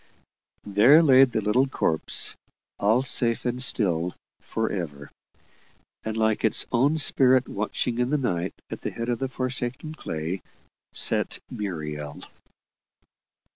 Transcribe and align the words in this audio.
There 0.65 1.03
laid 1.03 1.31
the 1.31 1.41
little 1.41 1.67
corpse, 1.67 2.33
all 2.79 3.03
safe 3.03 3.45
and 3.45 3.61
still 3.61 4.15
for 4.39 4.71
ever. 4.71 5.11
And 6.03 6.17
like 6.17 6.43
its 6.43 6.65
own 6.71 6.97
spirit 6.97 7.47
watching 7.47 7.99
in 7.99 8.09
the 8.09 8.17
night 8.17 8.55
at 8.71 8.81
the 8.81 8.89
head 8.89 9.09
of 9.09 9.19
the 9.19 9.27
forsaken 9.27 9.93
clay, 9.93 10.41
sat 10.91 11.37
Muriel. 11.51 12.19